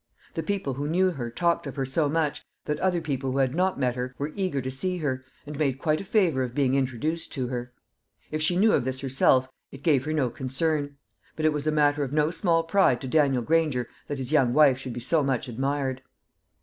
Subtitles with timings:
[0.33, 3.53] The people who knew her talked of her so much, that other people who had
[3.53, 6.73] not met her were eager to see her, and made quite a favour of being
[6.73, 7.71] introduced to her.
[8.31, 10.97] If she knew of this herself, it gave her no concern;
[11.35, 14.55] but it was a matter of no small pride to Daniel Granger that his young
[14.55, 16.01] wife should be so much admired.